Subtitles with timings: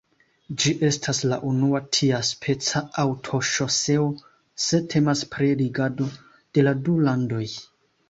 [0.61, 4.09] Ĝi estas la unua tiaspeca aŭtoŝoseo
[4.67, 6.13] se temas pri ligado
[6.57, 7.49] de la du landoj.